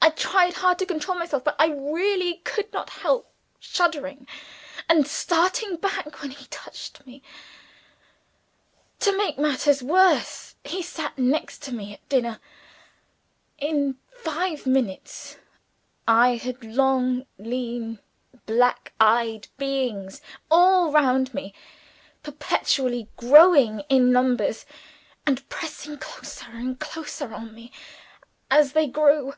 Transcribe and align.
I 0.00 0.10
tried 0.18 0.52
hard 0.54 0.78
to 0.78 0.86
control 0.86 1.18
myself 1.18 1.42
but 1.42 1.56
I 1.58 1.66
really 1.66 2.34
could 2.44 2.72
not 2.72 2.88
help 2.90 3.32
shuddering 3.58 4.26
and 4.88 5.04
starting 5.06 5.74
back 5.76 6.22
when 6.22 6.30
he 6.30 6.46
touched 6.46 7.04
me. 7.04 7.22
To 9.00 9.14
make 9.18 9.36
matters 9.36 9.82
worse, 9.82 10.54
he 10.64 10.80
sat 10.80 11.18
next 11.18 11.60
to 11.64 11.74
me 11.74 11.92
at 11.94 12.08
dinner. 12.08 12.38
In 13.58 13.98
five 14.12 14.64
minutes 14.64 15.36
I 16.08 16.36
had 16.36 16.64
long, 16.64 17.26
lean, 17.36 17.98
black 18.46 18.92
eyed 19.00 19.48
beings 19.58 20.22
all 20.52 20.92
round 20.92 21.34
me; 21.34 21.52
perpetually 22.22 23.08
growing 23.16 23.80
in 23.88 24.12
numbers, 24.12 24.64
and 25.26 25.46
pressing 25.50 25.98
closer 25.98 26.46
and 26.52 26.78
closer 26.78 27.34
on 27.34 27.52
me 27.56 27.70
as 28.52 28.72
they 28.72 28.86
grew. 28.86 29.34